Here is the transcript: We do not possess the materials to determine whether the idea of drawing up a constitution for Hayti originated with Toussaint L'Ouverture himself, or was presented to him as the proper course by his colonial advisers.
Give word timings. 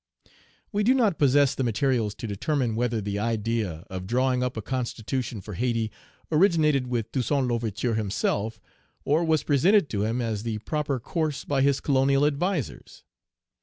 We 0.71 0.81
do 0.81 0.95
not 0.95 1.19
possess 1.19 1.53
the 1.53 1.63
materials 1.63 2.15
to 2.15 2.25
determine 2.25 2.75
whether 2.75 3.01
the 3.01 3.19
idea 3.19 3.85
of 3.87 4.07
drawing 4.07 4.41
up 4.41 4.57
a 4.57 4.61
constitution 4.63 5.41
for 5.41 5.53
Hayti 5.53 5.91
originated 6.31 6.87
with 6.87 7.11
Toussaint 7.11 7.47
L'Ouverture 7.47 7.93
himself, 7.93 8.59
or 9.05 9.23
was 9.23 9.43
presented 9.43 9.89
to 9.91 10.03
him 10.03 10.19
as 10.19 10.41
the 10.41 10.57
proper 10.57 10.99
course 10.99 11.45
by 11.45 11.61
his 11.61 11.79
colonial 11.79 12.25
advisers. 12.25 13.03